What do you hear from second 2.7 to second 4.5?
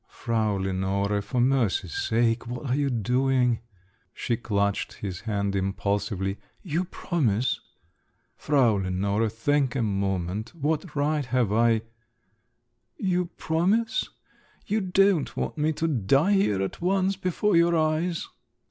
are you doing?" She